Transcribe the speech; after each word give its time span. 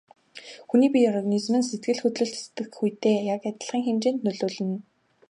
Хүний 0.69 0.89
бие 0.93 1.05
организм 1.11 1.53
нь 1.59 1.67
сэтгэл 1.69 1.99
хөдлөлд 2.03 2.35
сэтгэхүйтэй 2.41 3.15
яг 3.33 3.41
адилхан 3.49 3.81
хэмжээнд 3.87 4.21
нөлөөлнө. 4.23 4.77